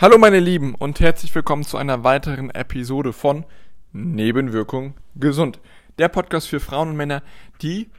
Hallo 0.00 0.18
meine 0.18 0.40
Lieben 0.40 0.74
und 0.74 0.98
herzlich 0.98 1.32
willkommen 1.36 1.62
zu 1.62 1.76
einer 1.76 2.02
weiteren 2.02 2.50
Episode 2.50 3.12
von 3.12 3.44
Nebenwirkung 3.92 4.94
gesund. 5.14 5.60
Der 5.98 6.08
Podcast 6.08 6.48
für 6.48 6.58
Frauen 6.58 6.88
und 6.88 6.96
Männer, 6.96 7.22
die 7.62 7.90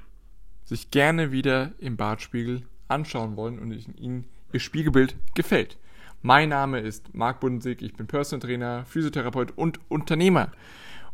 sich 0.65 0.91
gerne 0.91 1.31
wieder 1.31 1.71
im 1.79 1.95
Bartspiegel 1.95 2.63
anschauen 2.89 3.37
wollen 3.37 3.59
und 3.59 3.71
ihnen 3.97 4.25
ihr 4.51 4.59
Spiegelbild 4.59 5.15
gefällt. 5.35 5.77
Mein 6.21 6.49
Name 6.49 6.81
ist 6.81 7.15
Marc 7.15 7.39
Budensig, 7.39 7.81
ich 7.81 7.93
bin 7.93 8.07
Personal 8.07 8.45
Trainer, 8.45 8.85
Physiotherapeut 8.85 9.53
und 9.55 9.79
Unternehmer. 9.87 10.51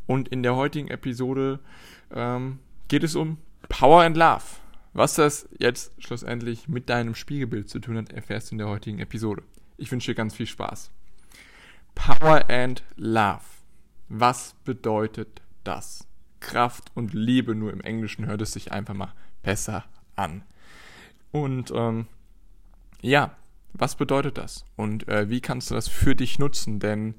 Und 0.08 0.30
in 0.30 0.42
der 0.42 0.56
heutigen 0.56 0.88
Episode 0.88 1.60
ähm, 2.12 2.58
geht 2.88 3.04
es 3.04 3.16
um 3.16 3.38
Power 3.70 4.02
and 4.02 4.18
Love. 4.18 4.44
Was 4.94 5.14
das 5.14 5.48
jetzt 5.60 5.94
schlussendlich 6.00 6.68
mit 6.68 6.90
deinem 6.90 7.14
Spiegelbild 7.14 7.70
zu 7.70 7.78
tun 7.78 7.98
hat, 7.98 8.12
erfährst 8.12 8.50
du 8.50 8.56
in 8.56 8.58
der 8.58 8.68
heutigen 8.68 8.98
Episode. 8.98 9.44
Ich 9.82 9.92
wünsche 9.92 10.12
dir 10.12 10.16
ganz 10.16 10.36
viel 10.36 10.46
Spaß. 10.46 10.92
Power 11.96 12.48
and 12.52 12.84
Love. 12.98 13.42
Was 14.10 14.54
bedeutet 14.64 15.42
das? 15.64 16.08
Kraft 16.40 16.92
und 16.94 17.16
Liebe, 17.16 17.56
nur 17.56 17.74
im 17.74 17.82
Englischen 17.82 18.28
hört 18.28 18.44
es 18.44 18.52
sich 18.52 18.72
einfach 18.72 18.94
mal 18.94 19.14
besser 19.42 19.86
an. 20.16 20.44
Und 21.32 21.72
ähm, 21.72 22.06
ja, 23.02 23.36
was 23.74 23.96
bedeutet 23.96 24.38
das? 24.38 24.66
Und 24.76 25.08
äh, 25.08 25.32
wie 25.32 25.42
kannst 25.42 25.72
du 25.72 25.76
das 25.76 25.88
für 25.88 26.16
dich 26.16 26.38
nutzen? 26.38 26.80
Denn 26.80 27.16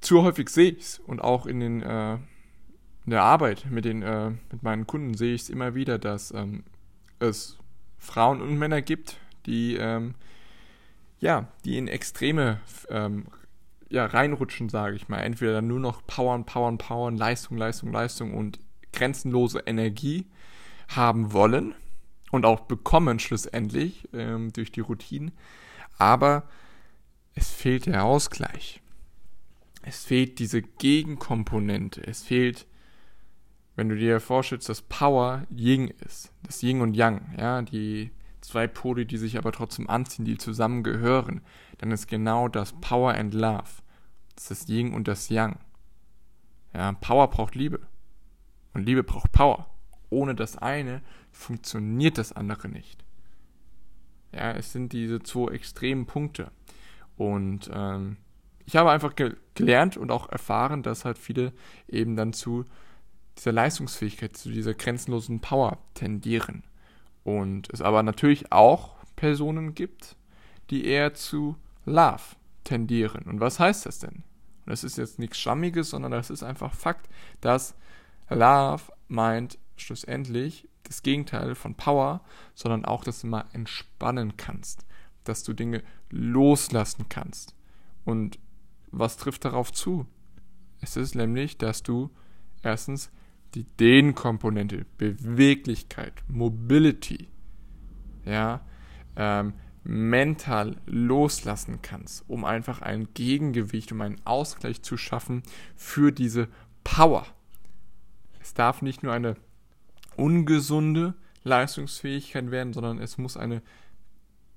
zu 0.00 0.22
häufig 0.22 0.48
sehe 0.48 0.72
ich 0.72 0.80
es 0.80 0.98
und 0.98 1.20
auch 1.20 1.46
in, 1.46 1.60
den, 1.60 1.82
äh, 1.82 2.14
in 2.14 3.10
der 3.10 3.22
Arbeit 3.22 3.66
mit, 3.70 3.84
den, 3.84 4.02
äh, 4.02 4.30
mit 4.50 4.64
meinen 4.64 4.88
Kunden 4.88 5.14
sehe 5.14 5.34
ich 5.34 5.42
es 5.42 5.50
immer 5.50 5.76
wieder, 5.76 6.00
dass 6.00 6.32
ähm, 6.32 6.64
es 7.20 7.56
Frauen 7.98 8.42
und 8.42 8.58
Männer 8.58 8.82
gibt, 8.82 9.18
die 9.46 9.76
ähm, 9.76 10.16
ja, 11.20 11.48
die 11.64 11.78
in 11.78 11.88
Extreme 11.88 12.60
ähm, 12.88 13.26
ja, 13.88 14.06
reinrutschen, 14.06 14.68
sage 14.68 14.96
ich 14.96 15.08
mal. 15.08 15.20
Entweder 15.20 15.62
nur 15.62 15.80
noch 15.80 16.06
powern, 16.06 16.44
powern, 16.44 16.78
powern, 16.78 17.16
Leistung, 17.16 17.56
Leistung, 17.56 17.92
Leistung 17.92 18.34
und 18.34 18.58
grenzenlose 18.92 19.60
Energie 19.66 20.26
haben 20.88 21.32
wollen 21.32 21.74
und 22.30 22.44
auch 22.44 22.60
bekommen 22.60 23.18
schlussendlich 23.18 24.08
ähm, 24.12 24.52
durch 24.52 24.72
die 24.72 24.80
Routinen. 24.80 25.32
Aber 25.98 26.44
es 27.34 27.50
fehlt 27.50 27.86
der 27.86 28.04
Ausgleich. 28.04 28.80
Es 29.82 30.04
fehlt 30.04 30.38
diese 30.38 30.62
Gegenkomponente. 30.62 32.02
Es 32.06 32.22
fehlt, 32.22 32.66
wenn 33.76 33.88
du 33.88 33.96
dir 33.96 34.20
vorstellst, 34.20 34.68
dass 34.68 34.82
Power 34.82 35.44
Yin 35.50 35.92
ist. 36.04 36.32
Das 36.42 36.62
Yin 36.62 36.80
und 36.80 36.94
Yang, 36.94 37.34
ja, 37.38 37.62
die 37.62 38.10
zwei 38.44 38.66
Pole, 38.66 39.06
die 39.06 39.16
sich 39.16 39.38
aber 39.38 39.52
trotzdem 39.52 39.88
anziehen, 39.88 40.24
die 40.24 40.38
zusammengehören, 40.38 41.40
dann 41.78 41.90
ist 41.90 42.06
genau 42.06 42.48
das 42.48 42.72
Power 42.80 43.14
and 43.14 43.34
Love. 43.34 43.64
Das 44.34 44.50
ist 44.50 44.50
das 44.50 44.68
Yin 44.68 44.94
und 44.94 45.08
das 45.08 45.28
Yang. 45.28 45.58
Ja, 46.74 46.92
Power 46.92 47.28
braucht 47.28 47.54
Liebe. 47.54 47.80
Und 48.72 48.84
Liebe 48.84 49.02
braucht 49.02 49.32
Power. 49.32 49.70
Ohne 50.10 50.34
das 50.34 50.58
eine 50.58 51.02
funktioniert 51.32 52.18
das 52.18 52.32
andere 52.32 52.68
nicht. 52.68 53.04
Ja, 54.32 54.52
es 54.52 54.72
sind 54.72 54.92
diese 54.92 55.22
zwei 55.22 55.52
extremen 55.52 56.06
Punkte. 56.06 56.50
Und 57.16 57.70
ähm, 57.72 58.16
ich 58.66 58.76
habe 58.76 58.90
einfach 58.90 59.14
ge 59.14 59.36
gelernt 59.54 59.96
und 59.96 60.10
auch 60.10 60.28
erfahren, 60.28 60.82
dass 60.82 61.04
halt 61.04 61.16
viele 61.16 61.52
eben 61.86 62.16
dann 62.16 62.32
zu 62.32 62.64
dieser 63.38 63.52
Leistungsfähigkeit, 63.52 64.36
zu 64.36 64.50
dieser 64.50 64.74
grenzenlosen 64.74 65.40
Power 65.40 65.78
tendieren. 65.94 66.64
Und 67.24 67.68
es 67.72 67.80
aber 67.80 68.02
natürlich 68.02 68.52
auch 68.52 68.94
Personen 69.16 69.74
gibt, 69.74 70.16
die 70.70 70.86
eher 70.86 71.14
zu 71.14 71.56
Love 71.84 72.36
tendieren. 72.64 73.24
Und 73.24 73.40
was 73.40 73.58
heißt 73.58 73.86
das 73.86 73.98
denn? 73.98 74.22
Und 74.66 74.70
das 74.70 74.84
ist 74.84 74.98
jetzt 74.98 75.18
nichts 75.18 75.38
Schlammiges, 75.38 75.90
sondern 75.90 76.12
das 76.12 76.30
ist 76.30 76.42
einfach 76.42 76.74
Fakt, 76.74 77.08
dass 77.40 77.74
Love 78.28 78.82
meint 79.08 79.58
schlussendlich 79.76 80.68
das 80.84 81.02
Gegenteil 81.02 81.54
von 81.54 81.74
Power, 81.74 82.20
sondern 82.54 82.84
auch, 82.84 83.04
dass 83.04 83.20
du 83.20 83.26
mal 83.26 83.44
entspannen 83.52 84.36
kannst, 84.36 84.84
dass 85.24 85.42
du 85.42 85.52
Dinge 85.52 85.82
loslassen 86.10 87.06
kannst. 87.08 87.54
Und 88.04 88.38
was 88.90 89.16
trifft 89.16 89.44
darauf 89.44 89.72
zu? 89.72 90.06
Es 90.80 90.96
ist 90.96 91.14
nämlich, 91.14 91.56
dass 91.58 91.82
du 91.82 92.10
erstens 92.62 93.10
die 93.54 93.64
Den-Komponente, 93.78 94.86
Beweglichkeit, 94.98 96.12
Mobility, 96.28 97.28
ja, 98.24 98.60
ähm, 99.16 99.54
mental 99.84 100.76
loslassen 100.86 101.80
kannst, 101.82 102.24
um 102.28 102.44
einfach 102.44 102.80
ein 102.80 103.08
Gegengewicht, 103.12 103.92
um 103.92 104.00
einen 104.00 104.20
Ausgleich 104.24 104.82
zu 104.82 104.96
schaffen 104.96 105.42
für 105.76 106.10
diese 106.10 106.48
Power. 106.84 107.26
Es 108.40 108.54
darf 108.54 108.82
nicht 108.82 109.02
nur 109.02 109.12
eine 109.12 109.36
ungesunde 110.16 111.14
Leistungsfähigkeit 111.44 112.50
werden, 112.50 112.72
sondern 112.72 112.98
es 112.98 113.18
muss 113.18 113.36
eine 113.36 113.62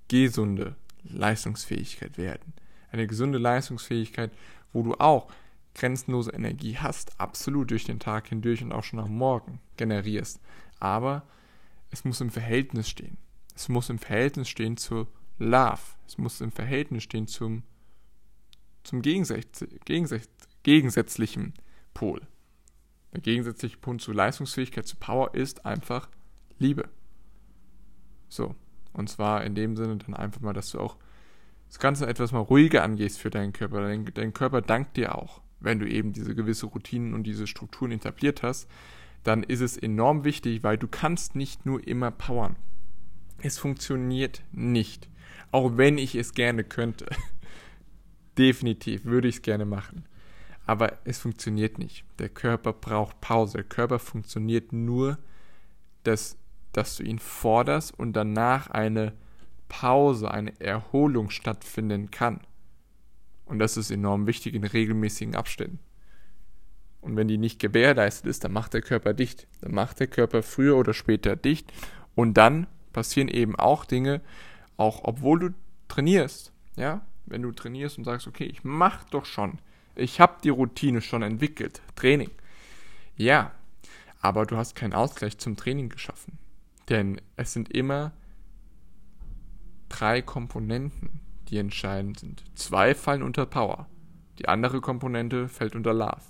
gesunde 0.08 0.76
Leistungsfähigkeit 1.04 2.18
werden. 2.18 2.54
Eine 2.92 3.08
gesunde 3.08 3.38
Leistungsfähigkeit, 3.38 4.32
wo 4.72 4.84
du 4.84 4.94
auch 4.96 5.28
grenzenlose 5.78 6.32
Energie 6.32 6.78
hast, 6.78 7.20
absolut 7.20 7.72
durch 7.72 7.86
den 7.86 8.00
Tag 8.00 8.28
hindurch 8.28 8.62
und 8.62 8.74
auch 8.74 8.84
schon 8.84 9.00
nach 9.00 9.08
morgen 9.08 9.60
generierst. 9.78 10.42
Aber 10.80 11.24
es 11.90 12.04
muss 12.04 12.20
im 12.20 12.30
Verhältnis 12.30 12.90
stehen. 12.90 13.18
Es 13.56 13.70
muss 13.70 13.90
im 13.90 14.00
Verhältnis 14.00 14.50
stehen 14.50 14.78
zu 14.78 15.08
Love. 15.40 15.80
Es 16.08 16.18
muss 16.18 16.42
im 16.42 16.52
Verhältnis 16.52 17.04
stehen 17.04 17.28
zum, 17.28 17.64
zum 18.84 19.02
Gegensätz, 19.02 19.66
Gegensätz, 19.86 20.28
gegensätzlichen 20.64 21.54
Pol. 21.94 22.22
Der 23.14 23.22
gegensätzliche 23.22 23.78
Punkt 23.78 24.02
zu 24.02 24.12
Leistungsfähigkeit, 24.12 24.86
zu 24.86 24.98
Power 24.98 25.34
ist 25.34 25.66
einfach 25.66 26.10
Liebe. 26.60 26.90
So. 28.30 28.56
Und 28.94 29.10
zwar 29.10 29.44
in 29.44 29.54
dem 29.54 29.76
Sinne 29.78 29.98
dann 29.98 30.16
einfach 30.16 30.42
mal, 30.42 30.54
dass 30.54 30.72
du 30.72 30.80
auch 30.80 30.98
das 31.68 31.80
Ganze 31.80 32.08
etwas 32.08 32.32
mal 32.32 32.40
ruhiger 32.40 32.84
angehst 32.84 33.20
für 33.20 33.30
deinen 33.30 33.54
Körper. 33.54 33.82
Dein, 33.82 34.06
dein 34.06 34.34
Körper 34.34 34.62
dankt 34.62 34.98
dir 34.98 35.16
auch 35.16 35.42
wenn 35.60 35.80
du 35.80 35.88
eben 35.88 36.14
diese 36.14 36.36
gewisse 36.36 36.68
Routinen 36.68 37.14
und 37.14 37.24
diese 37.24 37.48
Strukturen 37.48 37.92
etabliert 37.92 38.44
hast, 38.44 38.68
dann 39.24 39.44
ist 39.44 39.62
es 39.62 39.78
enorm 39.78 40.24
wichtig, 40.24 40.64
weil 40.64 40.78
du 40.78 40.88
kannst 40.88 41.36
nicht 41.36 41.66
nur 41.66 41.86
immer 41.88 42.12
powern. 42.12 42.56
Es 43.40 43.58
funktioniert 43.58 44.44
nicht. 44.52 45.10
Auch 45.52 45.78
wenn 45.78 45.98
ich 45.98 46.16
es 46.16 46.34
gerne 46.34 46.64
könnte. 46.64 47.08
Definitiv 48.38 49.06
würde 49.06 49.28
ich 49.28 49.36
es 49.36 49.42
gerne 49.42 49.66
machen. 49.66 50.06
Aber 50.66 51.00
es 51.06 51.20
funktioniert 51.20 51.78
nicht. 51.80 52.04
Der 52.20 52.30
Körper 52.30 52.74
braucht 52.74 53.22
Pause. 53.22 53.58
Der 53.58 53.64
Körper 53.64 54.00
funktioniert 54.00 54.74
nur, 54.74 55.18
dass, 56.04 56.38
dass 56.74 56.98
du 56.98 57.04
ihn 57.04 57.20
forderst 57.20 57.98
und 57.98 58.14
danach 58.14 58.70
eine 58.70 59.14
Pause, 59.70 60.32
eine 60.32 60.60
Erholung 60.60 61.30
stattfinden 61.30 62.12
kann. 62.12 62.42
Und 63.48 63.60
das 63.60 63.78
ist 63.78 63.92
enorm 63.92 64.28
wichtig 64.28 64.54
in 64.54 64.64
regelmäßigen 64.64 65.36
Abständen. 65.36 65.80
Und 67.02 67.16
wenn 67.16 67.28
die 67.28 67.38
nicht 67.38 67.60
gewährleistet 67.60 68.30
ist, 68.30 68.44
dann 68.44 68.52
macht 68.52 68.74
der 68.74 68.82
Körper 68.82 69.14
dicht. 69.14 69.48
Dann 69.62 69.74
macht 69.74 70.00
der 70.00 70.08
Körper 70.08 70.44
früher 70.44 70.76
oder 70.78 70.94
später 70.94 71.36
dicht. 71.36 71.72
Und 72.16 72.36
dann 72.36 72.68
passieren 72.92 73.30
eben 73.30 73.56
auch 73.56 73.86
Dinge, 73.86 74.22
auch 74.76 75.02
obwohl 75.04 75.40
du 75.40 75.50
trainierst. 75.88 76.52
Ja, 76.76 77.06
wenn 77.26 77.42
du 77.42 77.52
trainierst 77.52 77.98
und 77.98 78.04
sagst, 78.04 78.28
okay, 78.28 78.46
ich 78.46 78.64
mach 78.64 79.06
doch 79.06 79.26
schon. 79.26 79.60
Ich 79.96 80.20
habe 80.20 80.38
die 80.44 80.50
Routine 80.50 81.02
schon 81.02 81.24
entwickelt. 81.24 81.82
Training. 81.96 82.32
Ja, 83.16 83.52
aber 84.22 84.46
du 84.46 84.58
hast 84.58 84.76
keinen 84.76 84.94
Ausgleich 84.94 85.38
zum 85.38 85.56
Training 85.56 85.90
geschaffen. 85.90 86.38
Denn 86.90 87.22
es 87.36 87.54
sind 87.54 87.72
immer 87.72 88.14
drei 89.90 90.22
Komponenten, 90.22 91.22
die 91.50 91.58
entscheidend 91.58 92.20
sind. 92.20 92.44
Zwei 92.56 92.94
fallen 92.94 93.24
unter 93.24 93.46
Power. 93.46 93.88
Die 94.40 94.48
andere 94.48 94.82
Komponente 94.82 95.48
fällt 95.48 95.76
unter 95.76 95.94
Love. 95.94 96.22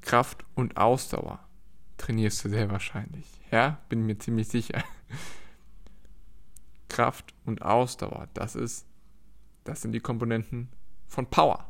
Kraft 0.00 0.44
und 0.54 0.76
Ausdauer 0.76 1.38
trainierst 1.96 2.44
du 2.44 2.48
sehr 2.48 2.70
wahrscheinlich. 2.70 3.26
Ja, 3.50 3.80
bin 3.88 4.04
mir 4.04 4.18
ziemlich 4.18 4.48
sicher. 4.48 4.82
Kraft 6.88 7.32
und 7.46 7.62
Ausdauer, 7.62 8.28
das 8.34 8.54
ist, 8.54 8.86
das 9.64 9.82
sind 9.82 9.92
die 9.92 10.00
Komponenten 10.00 10.68
von 11.06 11.26
Power. 11.26 11.68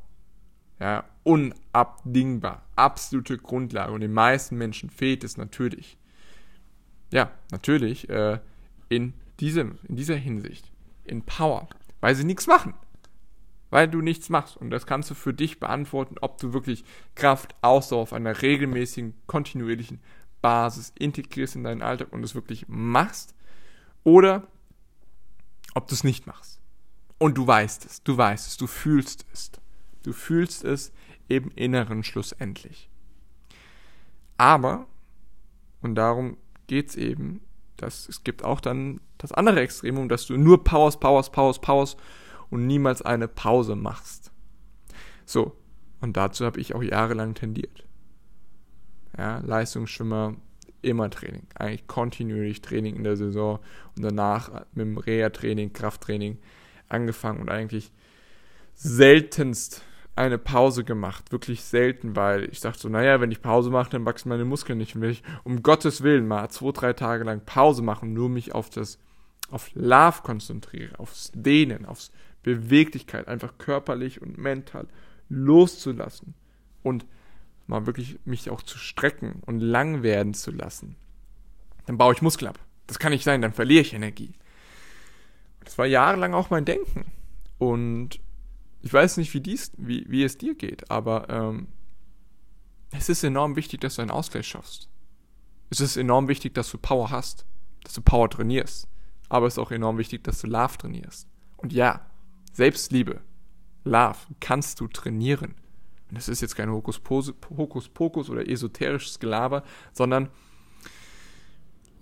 Ja, 0.81 1.05
unabdingbar, 1.23 2.63
absolute 2.75 3.39
Grundlage. 3.39 3.93
Und 3.93 4.01
den 4.01 4.13
meisten 4.13 4.57
Menschen 4.57 4.91
fehlt 4.91 5.23
es 5.23 5.37
natürlich. 5.37 5.97
Ja, 7.13 7.31
natürlich 7.53 8.09
äh, 8.09 8.41
in, 8.89 9.13
diesem, 9.39 9.79
in 9.85 9.97
dieser 9.97 10.17
Hinsicht, 10.17 10.73
in 11.05 11.23
Power 11.23 11.69
weil 12.03 12.15
sie 12.17 12.25
nichts 12.25 12.47
machen. 12.47 12.75
Weil 13.71 13.89
du 13.89 14.03
nichts 14.03 14.29
machst. 14.29 14.59
Und 14.59 14.69
das 14.69 14.85
kannst 14.85 15.09
du 15.09 15.15
für 15.15 15.33
dich 15.33 15.61
beantworten, 15.61 16.17
ob 16.21 16.37
du 16.37 16.53
wirklich 16.53 16.85
Kraft, 17.15 17.55
Ausdauer 17.63 18.03
auf 18.03 18.13
einer 18.13 18.43
regelmäßigen, 18.43 19.15
kontinuierlichen 19.27 20.01
Basis 20.43 20.93
integrierst 20.99 21.57
in 21.57 21.65
deinen 21.65 21.81
Alltag 21.81 22.13
und 22.13 22.23
es 22.23 22.35
wirklich 22.35 22.67
machst. 22.69 23.35
Oder 24.05 24.49
ob 25.75 25.87
du 25.87 25.95
es 25.95 26.05
nicht 26.05 26.27
machst. 26.27 26.61
Und 27.19 27.39
du 27.39 27.47
weißt 27.47 27.87
es, 27.87 28.03
du 28.03 28.17
weißt 28.17 28.49
es, 28.49 28.57
du 28.57 28.67
fühlst 28.67 29.25
es. 29.33 29.53
Du 30.03 30.13
fühlst 30.13 30.65
es 30.65 30.93
im 31.29 31.53
Inneren 31.55 32.03
schlussendlich. 32.03 32.91
Aber, 34.37 34.87
und 35.81 35.95
darum 35.95 36.37
geht 36.67 36.91
es 36.91 36.97
eben, 36.97 37.41
dass 37.77 38.09
es 38.09 38.25
gibt 38.25 38.45
auch 38.45 38.61
dann 38.61 39.01
das 39.19 39.33
andere 39.33 39.61
Extremum, 39.61 40.09
dass 40.09 40.27
du 40.27 40.37
nur 40.37 40.65
Powers, 40.65 40.99
Powers, 40.99 41.31
Powers, 41.31 41.61
Powers 41.61 41.97
und 42.51 42.67
niemals 42.67 43.03
eine 43.03 43.29
Pause 43.29 43.77
machst. 43.77 44.31
So, 45.25 45.57
und 46.01 46.17
dazu 46.17 46.45
habe 46.45 46.61
ich 46.61 46.75
auch 46.75 46.83
jahrelang 46.83 47.35
tendiert. 47.35 47.87
Ja, 49.17 49.39
Leistungsschwimmer, 49.39 50.37
immer 50.83 51.11
Training. 51.11 51.47
Eigentlich 51.55 51.87
kontinuierlich 51.87 52.61
Training 52.61 52.97
in 52.97 53.05
der 53.05 53.17
Saison 53.17 53.61
und 53.97 54.03
danach 54.03 54.51
mit 54.75 54.87
dem 54.87 54.99
Reha-Training, 54.99 55.73
Krafttraining 55.73 56.39
angefangen 56.89 57.41
und 57.41 57.51
eigentlich 57.51 57.93
seltenst 58.75 59.83
eine 60.15 60.39
Pause 60.39 60.85
gemacht. 60.85 61.33
Wirklich 61.33 61.63
selten, 61.63 62.17
weil 62.17 62.45
ich 62.51 62.61
dachte 62.61 62.81
so, 62.81 62.89
naja, 62.89 63.21
wenn 63.21 63.31
ich 63.31 63.41
Pause 63.41 63.71
mache, 63.71 63.91
dann 63.91 64.05
wachsen 64.05 64.29
meine 64.29 64.45
Muskeln 64.45 64.79
nicht. 64.79 64.95
Und 64.95 65.03
wenn 65.03 65.11
ich 65.11 65.23
um 65.45 65.63
Gottes 65.63 66.03
Willen 66.03 66.27
mal 66.29 66.49
zwei, 66.51 66.73
drei 66.73 66.93
Tage 66.93 67.25
lang 67.25 67.45
Pause 67.45 67.83
mache 67.83 68.05
und 68.05 68.13
nur 68.13 68.29
mich 68.29 68.55
auf 68.55 68.71
das, 68.71 68.99
auf 69.51 69.71
Love 69.75 70.23
konzentriere, 70.23 70.99
aufs 70.99 71.33
Dehnen, 71.35 71.87
aufs 71.87 72.13
Beweglichkeit, 72.43 73.29
einfach 73.29 73.57
körperlich 73.59 74.21
und 74.21 74.37
mental 74.37 74.87
loszulassen 75.29 76.35
und 76.83 77.07
mal 77.67 77.87
wirklich 77.87 78.19
mich 78.25 78.51
auch 78.51 78.63
zu 78.63 78.77
strecken 78.79 79.43
und 79.47 79.61
lang 79.61 80.03
werden 80.03 80.35
zu 80.35 80.51
lassen, 80.51 80.97
dann 81.87 81.97
baue 81.97 82.13
ich 82.13 82.23
Muskel 82.23 82.49
ab. 82.49 82.59
Das 82.87 82.99
kann 82.99 83.13
nicht 83.13 83.25
sein, 83.25 83.41
dann 83.41 83.53
verliere 83.53 83.83
ich 83.83 83.95
Energie. 83.95 84.35
Das 85.65 85.79
war 85.79 85.87
jahrelang 85.87 86.35
auch 86.35 86.51
mein 86.51 86.65
Denken. 86.65 87.07
Und 87.59 88.19
ich 88.83 88.93
weiß 88.93 89.17
nicht, 89.17 89.33
wie, 89.33 89.41
dies, 89.41 89.73
wie, 89.77 90.05
wie 90.09 90.25
es 90.25 90.37
dir 90.39 90.55
geht, 90.55 90.91
aber 90.91 91.29
ähm, 91.31 91.69
es 92.91 93.09
ist 93.09 93.23
enorm 93.23 93.57
wichtig, 93.57 93.81
dass 93.81 93.97
du 93.97 94.03
einen 94.03 94.11
Ausgleich 94.11 94.47
schaffst. 94.47 94.89
Es 95.71 95.81
ist 95.81 95.97
enorm 95.97 96.29
wichtig, 96.29 96.55
dass 96.55 96.71
du 96.71 96.79
Power 96.79 97.11
hast, 97.11 97.47
dass 97.85 97.95
du 97.95 98.03
Power 98.03 98.29
trainierst. 98.29 98.89
Aber 99.29 99.47
es 99.47 99.55
ist 99.55 99.59
auch 99.59 99.71
enorm 99.71 99.97
wichtig, 99.97 100.25
dass 100.25 100.41
du 100.43 100.47
Love 100.47 100.77
trainierst. 100.77 101.27
Und 101.57 101.73
ja, 101.73 102.05
Selbstliebe, 102.53 103.23
Love 103.85 104.19
kannst 104.41 104.81
du 104.81 104.89
trainieren. 104.89 105.55
Und 106.11 106.19
das 106.19 106.29
ist 106.29 106.43
jetzt 106.43 106.57
kein 106.57 106.71
Hokuspokus 106.71 108.29
oder 108.29 108.47
esoterisches 108.47 109.19
Gelaber, 109.19 109.63
sondern 109.95 110.29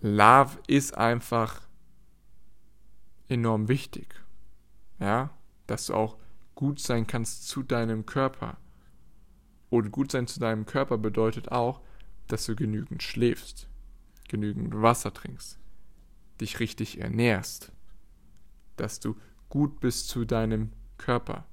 Love 0.00 0.59
ist 0.67 0.97
einfach 0.97 1.61
enorm 3.29 3.69
wichtig. 3.69 4.15
Ja, 4.99 5.31
dass 5.69 5.87
du 5.87 5.94
auch 5.94 6.17
gut 6.61 6.79
sein 6.79 7.07
kannst 7.07 7.49
zu 7.49 7.62
deinem 7.62 8.05
Körper. 8.05 8.59
Und 9.71 9.91
gut 9.93 10.12
sein 10.12 10.27
zu 10.27 10.41
deinem 10.41 10.67
Körper 10.67 10.99
bedeutet 10.99 11.51
auch, 11.51 11.81
dass 12.27 12.45
du 12.45 12.55
genügend 12.55 13.03
schläfst, 13.03 13.67
genügend 14.29 14.75
Wasser 14.75 15.15
trinkst, 15.15 15.59
dich 16.39 16.61
richtig 16.61 17.01
ernährst, 17.01 17.73
dass 18.77 19.01
du 19.01 19.17
gut 19.49 19.81
bist 19.81 20.09
zu 20.09 20.27
deinem 20.27 20.73
Körper. 20.99 21.47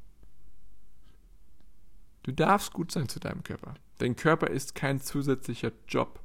Du 2.24 2.34
darfst 2.34 2.74
gut 2.74 2.92
sein 2.92 3.08
zu 3.08 3.22
deinem 3.22 3.44
Körper. 3.44 3.76
Dein 4.00 4.18
Körper 4.18 4.48
ist 4.48 4.76
kein 4.76 5.00
zusätzlicher 5.00 5.72
Job, 5.88 6.20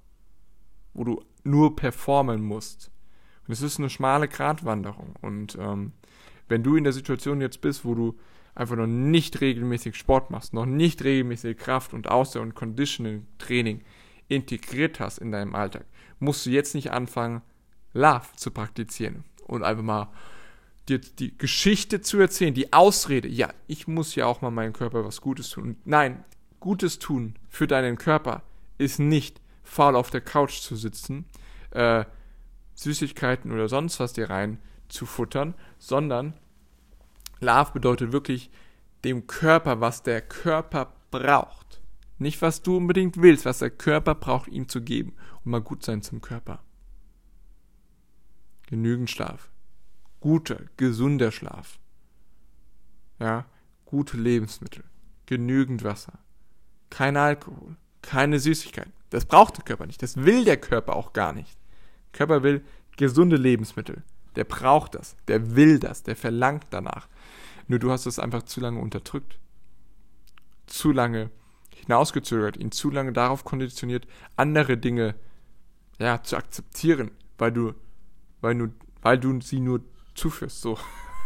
wo 0.93 1.05
du 1.05 1.25
nur 1.45 1.77
performen 1.77 2.43
musst. 2.43 2.91
Und 3.47 3.53
es 3.53 3.63
ist 3.63 3.79
eine 3.79 3.91
schmale 3.91 4.27
Gratwanderung. 4.27 5.15
Und 5.21 5.57
ähm, 5.61 5.93
wenn 6.49 6.65
du 6.65 6.75
in 6.75 6.83
der 6.83 6.93
Situation 6.93 7.41
jetzt 7.41 7.61
bist, 7.61 7.85
wo 7.85 7.95
du 7.95 8.19
einfach 8.55 8.77
noch 8.77 8.87
nicht 8.87 9.41
regelmäßig 9.41 9.97
Sport 9.97 10.31
machst, 10.31 10.53
noch 10.53 10.67
nicht 10.67 11.03
regelmäßig 11.05 11.57
Kraft 11.57 11.95
und 11.95 12.09
Ausdauer 12.09 12.43
und 12.43 12.55
Conditioning 12.55 13.27
Training 13.39 13.83
integriert 14.29 15.01
hast 15.01 15.19
in 15.19 15.33
deinem 15.33 15.55
Alltag, 15.55 15.87
musst 16.19 16.47
du 16.47 16.51
jetzt 16.51 16.75
nicht 16.75 16.91
anfangen, 16.91 17.43
Love 17.93 18.27
zu 18.37 18.51
praktizieren 18.51 19.25
und 19.47 19.63
einfach 19.63 19.83
mal 19.83 20.09
dir 20.89 20.99
die 20.99 21.37
Geschichte 21.37 22.01
zu 22.01 22.19
erzählen, 22.19 22.55
die 22.55 22.73
Ausrede, 22.73 23.29
ja, 23.29 23.53
ich 23.67 23.87
muss 23.87 24.15
ja 24.15 24.27
auch 24.27 24.41
mal 24.41 24.51
meinem 24.51 24.73
Körper 24.73 25.05
was 25.05 25.21
Gutes 25.21 25.51
tun. 25.51 25.77
Nein, 25.85 26.25
Gutes 26.61 26.99
tun 26.99 27.35
für 27.49 27.67
deinen 27.67 27.99
Körper 27.99 28.43
ist 28.79 28.99
nicht 28.99 29.41
faul 29.63 29.97
auf 29.97 30.11
der 30.11 30.21
Couch 30.21 30.61
zu 30.61 30.77
sitzen, 30.77 31.27
äh, 31.71 32.05
Süßigkeiten 32.75 33.53
oder 33.53 33.69
sonst 33.69 34.01
was 34.01 34.13
dir 34.13 34.31
rein 34.31 34.59
zu 34.89 35.07
futtern, 35.07 35.55
sondern 35.79 36.35
Love 37.43 37.73
bedeutet 37.73 38.13
wirklich 38.13 38.51
dem 39.05 39.27
Körper, 39.27 39.81
was 39.81 40.03
der 40.03 40.23
Körper 40.23 40.95
braucht. 41.11 41.81
Nicht, 42.19 42.41
was 42.41 42.63
du 42.63 42.77
unbedingt 42.77 43.21
willst, 43.21 43.45
was 43.45 43.59
der 43.59 43.71
Körper 43.71 44.15
braucht, 44.15 44.49
ihm 44.49 44.69
zu 44.69 44.81
geben. 44.81 45.15
Und 45.45 45.51
mal 45.51 45.61
gut 45.61 45.85
sein 45.85 46.03
zum 46.03 46.21
Körper. 46.21 46.63
Genügend 48.69 49.11
Schlaf. 49.11 49.51
Guter, 50.21 50.61
gesunder 50.77 51.33
Schlaf. 51.33 51.81
Ja, 53.19 53.45
gute 53.85 54.17
Lebensmittel. 54.17 54.85
Genügend 55.27 55.83
Wasser. 55.83 56.21
Kein 56.91 57.17
Alkohol. 57.17 57.77
Keine 58.03 58.39
Süßigkeiten. 58.39 58.93
Das 59.11 59.25
braucht 59.25 59.57
der 59.57 59.65
Körper 59.65 59.87
nicht. 59.87 60.03
Das 60.03 60.17
will 60.17 60.45
der 60.45 60.57
Körper 60.57 60.95
auch 60.95 61.13
gar 61.13 61.33
nicht. 61.33 61.59
Der 62.13 62.19
Körper 62.19 62.43
will 62.43 62.65
gesunde 62.97 63.37
Lebensmittel. 63.37 64.05
Der 64.37 64.45
braucht 64.45 64.95
das. 64.95 65.17
Der 65.29 65.57
will 65.57 65.79
das. 65.79 66.03
Der 66.03 66.17
verlangt 66.17 66.67
danach. 66.71 67.09
Nur 67.69 67.79
du 67.79 67.91
hast 67.91 68.07
es 68.07 68.19
einfach 68.19 68.43
zu 68.45 68.61
lange 68.61 68.81
unterdrückt. 68.81 69.39
Zu 70.67 70.93
lange 70.93 71.31
hinausgezögert, 71.71 72.57
ihn 72.57 72.73
zu 72.73 72.91
lange 72.91 73.13
darauf 73.13 73.45
konditioniert, 73.45 74.07
andere 74.37 74.77
Dinge 74.77 75.15
ja, 75.99 76.23
zu 76.23 76.37
akzeptieren, 76.37 77.11
weil 77.39 77.53
du, 77.53 77.75
weil 78.41 78.57
du, 78.57 78.69
weil 79.03 79.19
du 79.19 79.41
sie 79.41 79.61
nur 79.61 79.81
zuführst. 80.15 80.61
So. 80.61 80.79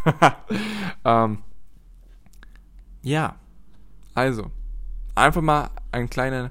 ähm, 1.05 1.43
ja, 3.03 3.37
also, 4.15 4.51
einfach 5.15 5.43
mal 5.43 5.71
ein 5.93 6.09
kleiner 6.11 6.51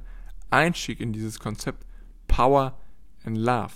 Einstieg 0.50 1.00
in 1.00 1.14
dieses 1.14 1.40
Konzept 1.40 1.86
Power 2.28 2.80
and 3.24 3.38
Love. 3.38 3.74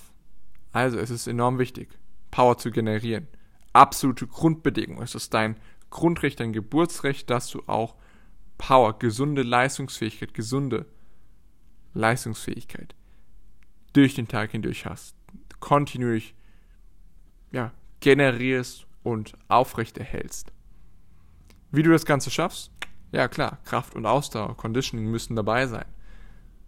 Also, 0.71 0.97
es 0.99 1.09
ist 1.09 1.27
enorm 1.27 1.59
wichtig, 1.59 1.89
Power 2.31 2.57
zu 2.57 2.71
generieren. 2.71 3.27
Absolute 3.73 4.27
Grundbedingung. 4.27 5.01
Es 5.01 5.15
ist 5.15 5.33
dein 5.33 5.55
Grundrecht, 5.89 6.39
dein 6.39 6.53
Geburtsrecht, 6.53 7.29
dass 7.29 7.49
du 7.49 7.63
auch 7.67 7.95
Power, 8.57 8.97
gesunde 8.99 9.43
Leistungsfähigkeit, 9.43 10.33
gesunde 10.33 10.85
Leistungsfähigkeit 11.93 12.95
durch 13.93 14.15
den 14.15 14.27
Tag 14.27 14.51
hindurch 14.51 14.85
hast. 14.85 15.15
Kontinuierlich 15.59 16.35
ja, 17.51 17.71
generierst 17.99 18.85
und 19.03 19.33
aufrechterhältst. 19.47 20.51
Wie 21.71 21.83
du 21.83 21.91
das 21.91 22.05
Ganze 22.05 22.31
schaffst? 22.31 22.71
Ja 23.11 23.27
klar, 23.27 23.59
Kraft 23.65 23.95
und 23.95 24.05
Ausdauer, 24.05 24.55
Conditioning 24.55 25.09
müssen 25.09 25.35
dabei 25.35 25.65
sein. 25.67 25.85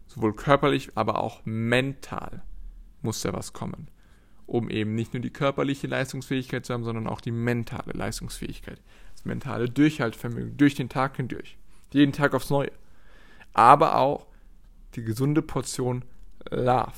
Sowohl 0.07 0.35
körperlich, 0.35 0.91
aber 0.95 1.23
auch 1.23 1.41
mental 1.45 2.43
muss 3.01 3.21
da 3.21 3.33
was 3.33 3.53
kommen 3.53 3.89
um 4.51 4.69
eben 4.69 4.95
nicht 4.95 5.13
nur 5.13 5.21
die 5.21 5.29
körperliche 5.29 5.87
Leistungsfähigkeit 5.87 6.65
zu 6.65 6.73
haben, 6.73 6.83
sondern 6.83 7.07
auch 7.07 7.21
die 7.21 7.31
mentale 7.31 7.93
Leistungsfähigkeit. 7.93 8.81
Mentale 9.25 9.69
Durchhaltvermögen 9.69 10.57
durch 10.57 10.75
den 10.75 10.89
Tag 10.89 11.17
hindurch. 11.17 11.57
Jeden 11.91 12.13
Tag 12.13 12.33
aufs 12.33 12.49
Neue. 12.49 12.71
Aber 13.53 13.97
auch 13.97 14.27
die 14.95 15.03
gesunde 15.03 15.41
Portion 15.41 16.03
Love. 16.49 16.93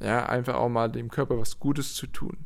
Ja, 0.00 0.26
einfach 0.26 0.54
auch 0.54 0.68
mal 0.68 0.90
dem 0.90 1.10
Körper 1.10 1.38
was 1.38 1.58
Gutes 1.58 1.94
zu 1.94 2.06
tun. 2.06 2.44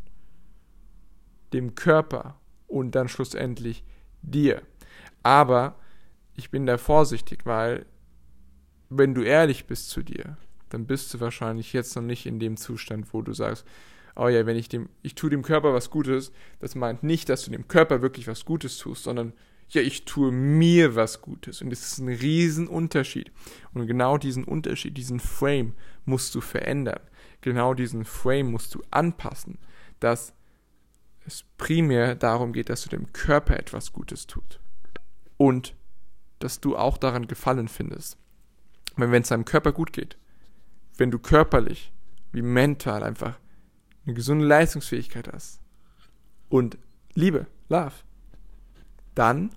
Dem 1.52 1.74
Körper 1.74 2.38
und 2.68 2.94
dann 2.94 3.08
schlussendlich 3.08 3.84
dir. 4.22 4.62
Aber 5.22 5.76
ich 6.34 6.50
bin 6.50 6.66
da 6.66 6.78
vorsichtig, 6.78 7.44
weil 7.44 7.86
wenn 8.88 9.14
du 9.14 9.22
ehrlich 9.22 9.66
bist 9.66 9.90
zu 9.90 10.02
dir, 10.02 10.36
dann 10.68 10.86
bist 10.86 11.12
du 11.12 11.20
wahrscheinlich 11.20 11.72
jetzt 11.72 11.94
noch 11.96 12.02
nicht 12.02 12.26
in 12.26 12.38
dem 12.38 12.56
Zustand, 12.56 13.12
wo 13.12 13.22
du 13.22 13.32
sagst, 13.32 13.66
oh 14.20 14.28
ja, 14.28 14.44
wenn 14.44 14.56
ich 14.56 14.68
dem, 14.68 14.90
ich 15.00 15.14
tue 15.14 15.30
dem 15.30 15.42
Körper 15.42 15.72
was 15.72 15.88
Gutes, 15.88 16.30
das 16.58 16.74
meint 16.74 17.02
nicht, 17.02 17.30
dass 17.30 17.44
du 17.44 17.50
dem 17.50 17.68
Körper 17.68 18.02
wirklich 18.02 18.28
was 18.28 18.44
Gutes 18.44 18.76
tust, 18.76 19.04
sondern 19.04 19.32
ja, 19.70 19.80
ich 19.80 20.04
tue 20.04 20.30
mir 20.30 20.94
was 20.94 21.22
Gutes. 21.22 21.62
Und 21.62 21.70
das 21.70 21.80
ist 21.80 21.98
ein 21.98 22.08
Riesenunterschied. 22.08 23.32
Und 23.72 23.86
genau 23.86 24.18
diesen 24.18 24.44
Unterschied, 24.44 24.96
diesen 24.96 25.20
Frame 25.20 25.74
musst 26.04 26.34
du 26.34 26.42
verändern. 26.42 27.00
Genau 27.40 27.72
diesen 27.72 28.04
Frame 28.04 28.50
musst 28.50 28.74
du 28.74 28.82
anpassen, 28.90 29.58
dass 30.00 30.34
es 31.24 31.44
primär 31.56 32.14
darum 32.14 32.52
geht, 32.52 32.68
dass 32.68 32.82
du 32.82 32.90
dem 32.90 33.12
Körper 33.14 33.58
etwas 33.58 33.92
Gutes 33.92 34.26
tut. 34.26 34.60
Und 35.38 35.74
dass 36.40 36.60
du 36.60 36.76
auch 36.76 36.98
daran 36.98 37.26
Gefallen 37.26 37.68
findest. 37.68 38.18
Wenn 38.96 39.22
es 39.22 39.28
deinem 39.28 39.46
Körper 39.46 39.72
gut 39.72 39.94
geht, 39.94 40.18
wenn 40.98 41.10
du 41.10 41.18
körperlich 41.18 41.90
wie 42.32 42.42
mental 42.42 43.02
einfach 43.02 43.38
eine 44.10 44.16
gesunde 44.16 44.44
Leistungsfähigkeit 44.44 45.32
hast 45.32 45.60
und 46.48 46.78
Liebe, 47.14 47.46
Love, 47.68 47.94
dann 49.14 49.50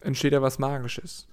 entsteht 0.00 0.32
da 0.32 0.42
was 0.42 0.58
Magisches. 0.58 1.28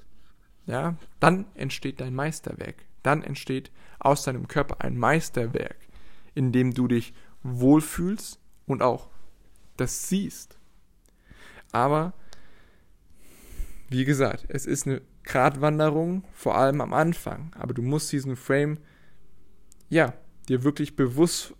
Ja, 0.67 0.95
dann 1.19 1.45
entsteht 1.55 1.99
dein 2.01 2.15
Meisterwerk. 2.15 2.85
Dann 3.03 3.23
entsteht 3.23 3.71
aus 3.99 4.23
deinem 4.23 4.47
Körper 4.47 4.81
ein 4.81 4.97
Meisterwerk, 4.97 5.77
in 6.33 6.51
dem 6.51 6.73
du 6.73 6.87
dich 6.87 7.13
wohlfühlst 7.43 8.39
und 8.65 8.81
auch 8.81 9.09
das 9.77 10.07
siehst. 10.07 10.57
Aber 11.71 12.13
wie 13.89 14.05
gesagt, 14.05 14.45
es 14.49 14.65
ist 14.65 14.87
eine 14.87 15.01
Gratwanderung, 15.23 16.23
vor 16.33 16.57
allem 16.57 16.81
am 16.81 16.93
Anfang. 16.93 17.51
Aber 17.57 17.73
du 17.73 17.81
musst 17.83 18.11
diesen 18.11 18.35
Frame, 18.35 18.79
ja, 19.89 20.13
dir 20.45 20.63
wirklich 20.63 20.95
bewusst, 20.95 21.53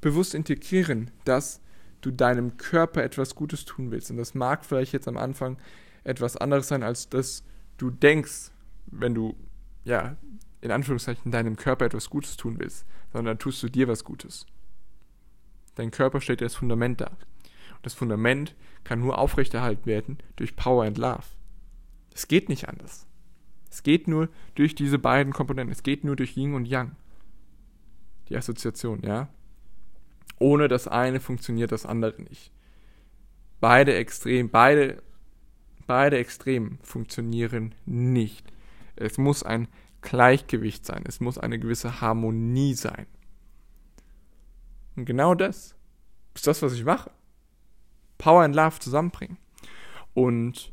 bewusst 0.00 0.34
integrieren, 0.34 1.10
dass 1.24 1.60
du 2.00 2.10
deinem 2.10 2.56
Körper 2.56 3.02
etwas 3.02 3.34
Gutes 3.34 3.64
tun 3.64 3.90
willst. 3.90 4.10
Und 4.10 4.16
das 4.16 4.34
mag 4.34 4.64
vielleicht 4.64 4.92
jetzt 4.92 5.08
am 5.08 5.16
Anfang 5.16 5.58
etwas 6.04 6.36
anderes 6.36 6.68
sein, 6.68 6.82
als 6.82 7.08
das 7.08 7.44
du 7.76 7.90
denkst, 7.90 8.50
wenn 8.86 9.14
du, 9.14 9.36
ja, 9.84 10.16
in 10.60 10.70
Anführungszeichen 10.70 11.32
deinem 11.32 11.56
Körper 11.56 11.86
etwas 11.86 12.10
Gutes 12.10 12.36
tun 12.36 12.58
willst, 12.58 12.84
sondern 13.12 13.32
dann 13.32 13.38
tust 13.38 13.62
du 13.62 13.68
dir 13.68 13.88
was 13.88 14.04
Gutes. 14.04 14.46
Dein 15.74 15.90
Körper 15.90 16.20
stellt 16.20 16.40
dir 16.40 16.46
das 16.46 16.56
Fundament 16.56 17.00
dar. 17.00 17.12
Und 17.12 17.86
das 17.86 17.94
Fundament 17.94 18.54
kann 18.84 19.00
nur 19.00 19.18
aufrechterhalten 19.18 19.86
werden 19.86 20.18
durch 20.36 20.56
Power 20.56 20.84
and 20.84 20.98
Love. 20.98 21.24
Es 22.14 22.28
geht 22.28 22.48
nicht 22.48 22.68
anders. 22.68 23.06
Es 23.70 23.82
geht 23.82 24.08
nur 24.08 24.28
durch 24.56 24.74
diese 24.74 24.98
beiden 24.98 25.32
Komponenten. 25.32 25.72
Es 25.72 25.82
geht 25.82 26.04
nur 26.04 26.16
durch 26.16 26.36
Yin 26.36 26.54
und 26.54 26.66
Yang. 26.66 26.96
Die 28.30 28.36
Assoziation, 28.36 29.02
ja. 29.02 29.28
Ohne 30.38 30.68
das 30.68 30.88
eine 30.88 31.20
funktioniert 31.20 31.72
das 31.72 31.84
andere 31.84 32.22
nicht. 32.22 32.50
Beide 33.60 33.94
extrem, 33.94 34.48
beide, 34.48 35.02
beide 35.86 36.16
Extremen 36.16 36.78
funktionieren 36.82 37.74
nicht. 37.84 38.50
Es 38.96 39.18
muss 39.18 39.42
ein 39.42 39.68
Gleichgewicht 40.00 40.86
sein. 40.86 41.04
Es 41.06 41.20
muss 41.20 41.36
eine 41.36 41.58
gewisse 41.58 42.00
Harmonie 42.00 42.74
sein. 42.74 43.06
Und 44.96 45.04
genau 45.04 45.34
das 45.34 45.74
ist 46.34 46.46
das, 46.46 46.62
was 46.62 46.72
ich 46.72 46.84
mache. 46.84 47.10
Power 48.16 48.42
and 48.42 48.54
Love 48.54 48.78
zusammenbringen. 48.78 49.36
Und 50.14 50.72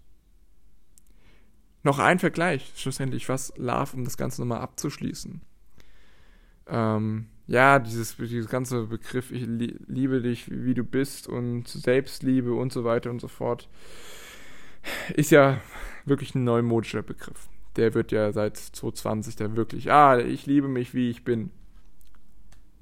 noch 1.83 1.99
ein 1.99 2.19
Vergleich, 2.19 2.73
schlussendlich, 2.75 3.27
was 3.29 3.53
Love, 3.57 3.95
um 3.95 4.03
das 4.03 4.17
Ganze 4.17 4.41
nochmal 4.41 4.61
abzuschließen. 4.61 5.41
Ähm, 6.67 7.27
ja, 7.47 7.79
dieses, 7.79 8.17
dieses 8.17 8.49
ganze 8.49 8.83
Begriff, 8.83 9.31
ich 9.31 9.45
liebe 9.47 10.21
dich, 10.21 10.51
wie 10.51 10.73
du 10.73 10.83
bist 10.83 11.27
und 11.27 11.67
Selbstliebe 11.67 12.53
und 12.53 12.73
so 12.73 12.83
weiter 12.83 13.09
und 13.09 13.21
so 13.21 13.29
fort, 13.29 13.69
ist 15.15 15.31
ja 15.31 15.61
wirklich 16.05 16.35
ein 16.35 16.43
neumodischer 16.43 17.01
Begriff. 17.01 17.47
Der 17.77 17.93
wird 17.93 18.11
ja 18.11 18.33
seit 18.33 18.57
2020 18.57 19.35
da 19.37 19.55
wirklich, 19.55 19.91
ah, 19.91 20.19
ich 20.19 20.45
liebe 20.45 20.67
mich, 20.67 20.93
wie 20.93 21.09
ich 21.09 21.23
bin, 21.23 21.51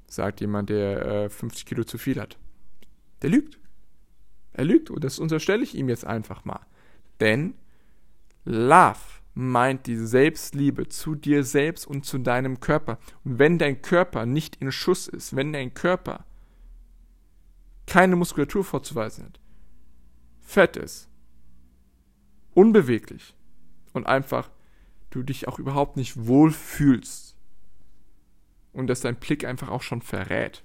sagt 0.08 0.40
jemand, 0.40 0.70
der 0.70 1.06
äh, 1.06 1.28
50 1.28 1.66
Kilo 1.66 1.84
zu 1.84 1.98
viel 1.98 2.20
hat. 2.20 2.36
Der 3.22 3.30
lügt. 3.30 3.58
Er 4.52 4.64
lügt 4.64 4.90
und 4.90 5.04
das 5.04 5.18
unterstelle 5.18 5.62
ich 5.62 5.74
ihm 5.74 5.88
jetzt 5.88 6.04
einfach 6.04 6.44
mal. 6.44 6.60
Denn 7.20 7.54
Love 8.44 8.98
meint 9.38 9.86
die 9.86 9.98
Selbstliebe 9.98 10.88
zu 10.88 11.14
dir 11.14 11.44
selbst 11.44 11.86
und 11.86 12.06
zu 12.06 12.16
deinem 12.16 12.58
Körper. 12.58 12.98
Und 13.22 13.38
wenn 13.38 13.58
dein 13.58 13.82
Körper 13.82 14.24
nicht 14.24 14.56
in 14.56 14.72
Schuss 14.72 15.08
ist, 15.08 15.36
wenn 15.36 15.52
dein 15.52 15.74
Körper 15.74 16.24
keine 17.86 18.16
Muskulatur 18.16 18.64
vorzuweisen 18.64 19.26
hat, 19.26 19.38
fett 20.40 20.78
ist, 20.78 21.10
unbeweglich 22.54 23.34
und 23.92 24.06
einfach 24.06 24.50
du 25.10 25.22
dich 25.22 25.48
auch 25.48 25.58
überhaupt 25.58 25.98
nicht 25.98 26.26
wohlfühlst 26.26 27.36
und 28.72 28.86
dass 28.86 29.02
dein 29.02 29.16
Blick 29.16 29.44
einfach 29.44 29.68
auch 29.68 29.82
schon 29.82 30.00
verrät, 30.00 30.64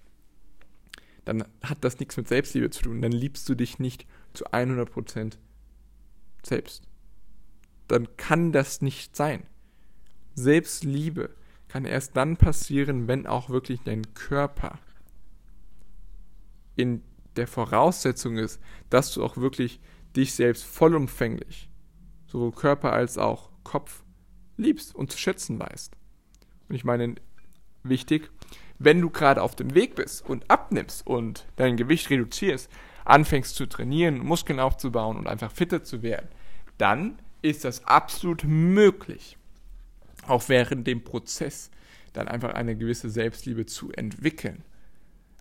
dann 1.25 1.44
hat 1.62 1.84
das 1.84 2.00
nichts 2.00 2.16
mit 2.16 2.30
Selbstliebe 2.30 2.70
zu 2.70 2.84
tun. 2.84 3.01
Dann 3.01 3.12
liebst 3.12 3.50
du 3.50 3.54
dich 3.54 3.80
nicht 3.80 4.08
zu 4.34 4.46
100% 4.46 5.34
selbst. 6.42 6.88
Dann 7.91 8.07
kann 8.15 8.53
das 8.53 8.81
nicht 8.81 9.17
sein. 9.17 9.43
Selbstliebe 10.33 11.36
kann 11.67 11.83
erst 11.83 12.15
dann 12.15 12.38
passieren, 12.38 13.10
wenn 13.10 13.27
auch 13.27 13.50
wirklich 13.50 13.81
dein 13.83 14.13
Körper 14.13 14.79
in 16.77 17.03
der 17.36 17.48
Voraussetzung 17.48 18.38
ist, 18.38 18.62
dass 18.89 19.13
du 19.13 19.21
auch 19.21 19.36
wirklich 19.36 19.81
dich 20.15 20.33
selbst 20.33 20.63
vollumfänglich, 20.63 21.69
sowohl 22.27 22.53
Körper 22.53 22.93
als 22.93 23.17
auch 23.17 23.50
Kopf, 23.65 24.05
liebst 24.55 24.95
und 24.95 25.12
zu 25.12 25.17
schätzen 25.17 25.60
weißt. 25.60 25.93
Und 26.69 26.75
ich 26.75 26.86
meine, 26.86 27.15
wichtig, 27.83 28.31
wenn 28.79 29.01
du 29.01 29.10
gerade 29.10 29.41
auf 29.41 29.53
dem 29.53 29.75
Weg 29.75 29.95
bist 29.95 30.25
und 30.25 30.50
abnimmst 30.50 31.05
und 31.05 31.45
dein 31.57 31.75
Gewicht 31.75 32.10
reduzierst, 32.10 32.71
anfängst 33.03 33.53
zu 33.53 33.65
trainieren, 33.65 34.19
Muskeln 34.19 34.62
aufzubauen 34.62 35.17
und 35.17 35.27
einfach 35.27 35.51
fitter 35.51 35.83
zu 35.83 36.01
werden, 36.01 36.29
dann 36.77 37.19
ist 37.41 37.65
das 37.65 37.86
absolut 37.86 38.43
möglich, 38.43 39.38
auch 40.27 40.50
während 40.50 40.88
dem 40.88 41.03
Prozess 41.03 41.71
dann 42.13 42.27
einfach 42.27 42.53
eine 42.53 42.75
gewisse 42.75 43.10
Selbstliebe 43.10 43.65
zu 43.65 43.91
entwickeln. 43.91 44.63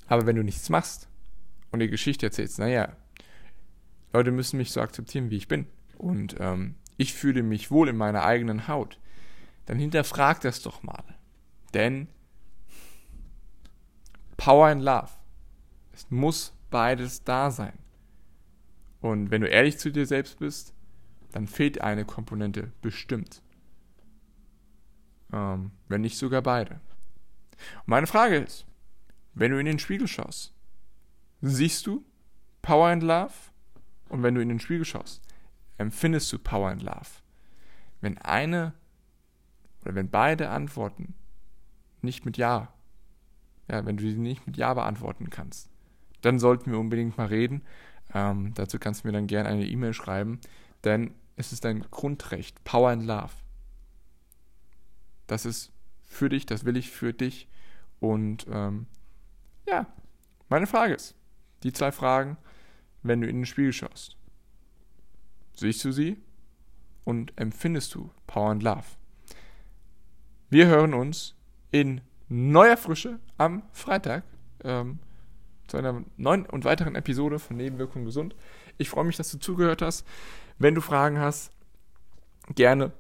Aber 0.07 0.27
wenn 0.27 0.37
du 0.37 0.43
nichts 0.43 0.69
machst 0.69 1.09
und 1.71 1.81
die 1.81 1.91
Geschichte 1.91 2.27
erzählst, 2.27 2.59
naja, 2.59 2.97
Leute 4.13 4.31
müssen 4.31 4.57
mich 4.57 4.73
so 4.73 4.81
akzeptieren, 4.81 5.31
wie 5.31 5.37
ich 5.37 5.49
bin 5.49 5.67
und 5.99 6.37
ähm, 6.41 6.75
ich 6.97 7.15
fühle 7.15 7.43
mich 7.43 7.71
wohl 7.71 7.89
in 7.89 7.97
meiner 7.97 8.25
eigenen 8.25 8.69
Haut, 8.69 8.99
dann 9.67 9.79
hinterfrag 9.79 10.41
das 10.41 10.63
doch 10.63 10.83
mal. 10.83 11.05
Denn 11.75 12.09
Power 14.37 14.69
and 14.69 14.83
Love. 14.83 15.11
Es 15.93 16.11
muss 16.11 16.53
beides 16.71 17.25
da 17.25 17.51
sein. 17.51 17.79
Und 19.01 19.31
wenn 19.31 19.43
du 19.43 19.49
ehrlich 19.49 19.79
zu 19.79 19.93
dir 19.93 20.07
selbst 20.07 20.39
bist, 20.39 20.75
dann 21.33 21.47
fehlt 21.47 21.81
eine 21.81 22.05
Komponente 22.05 22.73
bestimmt. 22.83 23.43
Ähm, 25.33 25.71
wenn 25.89 26.01
nicht 26.01 26.19
sogar 26.19 26.43
beide. 26.43 26.81
Und 27.77 27.89
meine 27.89 28.07
Frage 28.07 28.37
ist, 28.37 28.67
wenn 29.35 29.53
du 29.53 29.59
in 29.59 29.67
den 29.67 29.79
Spiegel 29.79 30.09
schaust, 30.09 30.55
siehst 31.41 31.87
du 31.87 32.05
Power 32.63 32.89
and 32.89 33.03
Love? 33.03 33.33
Und 34.09 34.23
wenn 34.23 34.35
du 34.35 34.41
in 34.41 34.49
den 34.49 34.61
Spiegel 34.61 34.85
schaust, 34.85 35.23
empfindest 35.79 36.33
du 36.33 36.39
Power 36.39 36.71
and 36.71 36.83
Love? 36.83 37.23
Wenn 38.01 38.19
eine 38.19 38.75
oder 39.83 39.95
wenn 39.95 40.11
beide 40.11 40.51
Antworten 40.51 41.15
nicht 42.03 42.25
mit 42.25 42.37
Ja 42.37 42.73
ja, 43.71 43.87
wenn 43.87 43.97
du 43.97 44.03
sie 44.03 44.19
nicht 44.19 44.47
mit 44.47 44.57
Ja 44.57 44.75
beantworten 44.75 45.31
kannst, 45.31 45.71
dann 46.23 46.39
sollten 46.39 46.71
wir 46.73 46.79
unbedingt 46.79 47.17
mal 47.17 47.27
reden. 47.27 47.63
Ähm, 48.13 48.53
dazu 48.55 48.79
kannst 48.79 49.05
du 49.05 49.09
mir 49.09 49.13
dann 49.13 49.29
gerne 49.29 49.49
eine 49.49 49.67
E-Mail 49.67 49.95
schreiben, 49.95 50.41
denn 50.83 51.13
es 51.41 51.53
ist 51.53 51.65
dein 51.65 51.81
Grundrecht, 51.91 52.63
Power 52.65 52.91
and 52.91 53.05
Love. 53.05 53.33
Das 55.27 55.47
ist 55.47 55.73
für 56.05 56.29
dich, 56.29 56.45
das 56.45 56.65
will 56.65 56.77
ich 56.77 56.91
für 56.91 57.13
dich. 57.13 57.49
Und 57.99 58.47
ähm, 58.51 58.87
ja, 59.67 59.87
meine 60.49 60.67
Frage 60.67 60.95
ist, 60.95 61.15
die 61.63 61.73
zwei 61.73 61.93
Fragen, 61.93 62.37
wenn 63.03 63.21
du 63.21 63.27
in 63.27 63.37
den 63.37 63.47
Spiegel 63.47 63.73
schaust. 63.73 64.17
Siehst 65.57 65.85
du 65.85 65.93
sie 65.93 66.19
und 67.05 67.33
empfindest 67.37 67.95
du 67.95 68.11
Power 68.27 68.51
and 68.51 68.63
Love? 68.63 68.85
Wir 70.51 70.67
hören 70.67 70.95
uns 70.95 71.35
in 71.71 72.03
neuer 72.29 72.77
Frische 72.77 73.19
am 73.39 73.63
Freitag 73.73 74.25
ähm, 74.63 74.99
zu 75.69 75.79
einer 75.79 76.05
neuen 76.17 76.45
und 76.47 76.65
weiteren 76.65 76.97
Episode 76.97 77.39
von 77.39 77.57
Nebenwirkung 77.57 78.05
gesund. 78.05 78.35
Ich 78.81 78.91
freue 78.91 79.05
mich, 79.05 79.17
dass 79.17 79.31
du 79.31 79.39
zugehört 79.39 79.83
hast. 79.83 80.07
Wenn 80.59 80.75
du 80.75 80.81
Fragen 80.81 81.19
hast, 81.19 81.53
gerne 82.55 82.93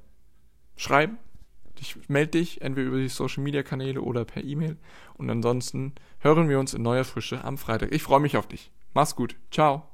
schreiben. 0.76 1.18
Ich 1.78 2.08
melde 2.08 2.32
dich 2.32 2.60
entweder 2.60 2.88
über 2.88 2.98
die 2.98 3.08
Social 3.08 3.42
Media 3.42 3.62
Kanäle 3.62 4.02
oder 4.02 4.24
per 4.24 4.44
E-Mail. 4.44 4.76
Und 5.14 5.30
ansonsten 5.30 5.94
hören 6.18 6.48
wir 6.48 6.58
uns 6.58 6.74
in 6.74 6.82
neuer 6.82 7.04
Frische 7.04 7.42
am 7.42 7.56
Freitag. 7.56 7.92
Ich 7.92 8.02
freue 8.02 8.20
mich 8.20 8.36
auf 8.36 8.46
dich. 8.46 8.70
Mach's 8.92 9.16
gut. 9.16 9.36
Ciao. 9.50 9.89